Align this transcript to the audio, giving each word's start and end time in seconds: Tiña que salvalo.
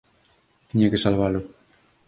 Tiña 0.69 0.91
que 0.91 1.03
salvalo. 1.05 1.41